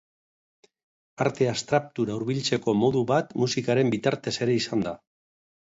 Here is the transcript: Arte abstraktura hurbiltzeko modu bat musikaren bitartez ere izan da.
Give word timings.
Arte 1.25 1.49
abstraktura 1.49 2.15
hurbiltzeko 2.17 2.75
modu 2.85 3.05
bat 3.13 3.39
musikaren 3.45 3.95
bitartez 3.97 4.37
ere 4.49 4.59
izan 4.65 4.87
da. 4.91 4.99